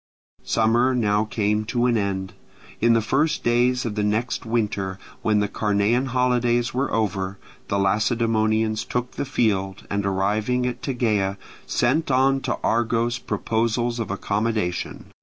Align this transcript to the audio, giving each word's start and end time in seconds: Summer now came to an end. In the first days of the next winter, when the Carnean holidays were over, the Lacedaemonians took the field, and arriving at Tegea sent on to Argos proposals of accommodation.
Summer 0.43 0.95
now 0.95 1.25
came 1.25 1.63
to 1.65 1.85
an 1.85 1.95
end. 1.95 2.33
In 2.79 2.93
the 2.93 3.03
first 3.03 3.43
days 3.43 3.85
of 3.85 3.93
the 3.93 4.01
next 4.03 4.47
winter, 4.47 4.97
when 5.21 5.41
the 5.41 5.47
Carnean 5.47 6.07
holidays 6.07 6.73
were 6.73 6.91
over, 6.91 7.37
the 7.67 7.77
Lacedaemonians 7.77 8.83
took 8.83 9.11
the 9.11 9.25
field, 9.25 9.85
and 9.91 10.03
arriving 10.03 10.65
at 10.65 10.81
Tegea 10.81 11.37
sent 11.67 12.09
on 12.09 12.39
to 12.41 12.57
Argos 12.63 13.19
proposals 13.19 13.99
of 13.99 14.09
accommodation. 14.09 15.11